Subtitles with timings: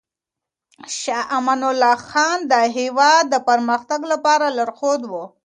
[0.99, 5.13] شاه امان الله خان د هېواد د پرمختګ لپاره لارښود و.